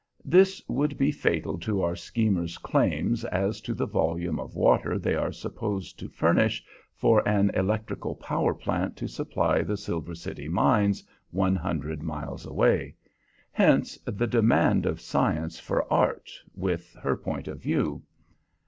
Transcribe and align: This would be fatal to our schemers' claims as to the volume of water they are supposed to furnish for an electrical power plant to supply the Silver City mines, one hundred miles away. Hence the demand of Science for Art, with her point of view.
This 0.25 0.63
would 0.67 0.97
be 0.97 1.11
fatal 1.11 1.59
to 1.59 1.83
our 1.83 1.95
schemers' 1.95 2.57
claims 2.57 3.23
as 3.25 3.61
to 3.61 3.75
the 3.75 3.85
volume 3.85 4.39
of 4.39 4.55
water 4.55 4.97
they 4.97 5.13
are 5.13 5.31
supposed 5.31 5.99
to 5.99 6.09
furnish 6.09 6.65
for 6.95 7.21
an 7.29 7.51
electrical 7.53 8.15
power 8.15 8.55
plant 8.55 8.97
to 8.97 9.07
supply 9.07 9.61
the 9.61 9.77
Silver 9.77 10.15
City 10.15 10.47
mines, 10.47 11.03
one 11.29 11.55
hundred 11.55 12.01
miles 12.01 12.47
away. 12.47 12.95
Hence 13.51 13.95
the 14.03 14.25
demand 14.25 14.87
of 14.87 14.99
Science 14.99 15.59
for 15.59 15.85
Art, 15.93 16.31
with 16.55 16.97
her 17.03 17.15
point 17.15 17.47
of 17.47 17.61
view. 17.61 18.01